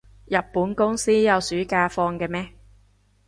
[0.25, 2.49] 日本公司有暑假放嘅咩？